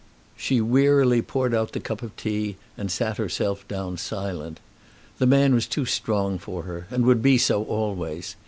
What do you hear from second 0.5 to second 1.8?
wearily poured out the